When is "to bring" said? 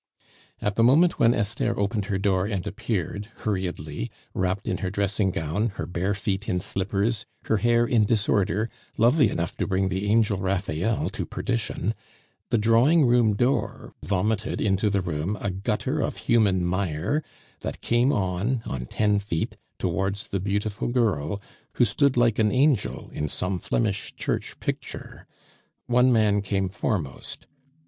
9.57-9.89